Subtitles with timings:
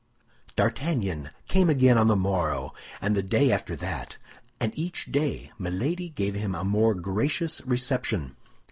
[0.55, 4.17] D'Artagnan came again on the morrow and the day after that,
[4.59, 8.35] and each day Milady gave him a more gracious reception.